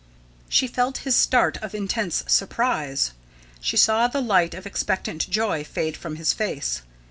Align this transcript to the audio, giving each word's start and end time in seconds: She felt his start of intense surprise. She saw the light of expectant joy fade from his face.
She 0.49 0.65
felt 0.65 0.97
his 1.05 1.15
start 1.15 1.57
of 1.57 1.75
intense 1.75 2.23
surprise. 2.25 3.11
She 3.59 3.77
saw 3.77 4.07
the 4.07 4.19
light 4.19 4.55
of 4.55 4.65
expectant 4.65 5.29
joy 5.29 5.63
fade 5.63 5.95
from 5.95 6.15
his 6.15 6.33
face. 6.33 6.81